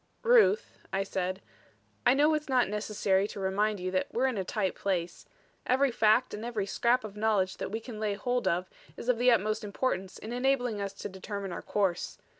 [0.23, 1.43] "Ruth," I said,
[2.07, 5.27] "I know it's not necessary to remind you that we're in a tight place.
[5.67, 8.67] Every fact and every scrap of knowledge that we can lay hold of
[8.97, 12.17] is of the utmost importance in enabling us to determine our course.